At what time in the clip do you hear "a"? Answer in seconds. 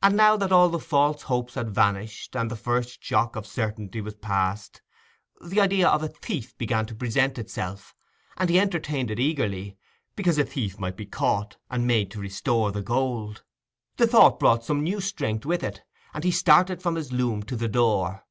6.04-6.08, 10.38-10.44